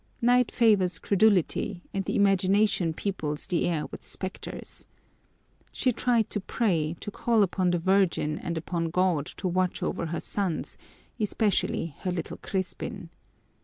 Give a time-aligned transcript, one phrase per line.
[0.19, 4.87] Night favors credulity and the imagination peoples the air with specters.
[5.71, 10.07] She tried to pray, to call upon the Virgin and upon God to watch over
[10.07, 10.75] her sons,
[11.19, 13.11] especially her little Crispin.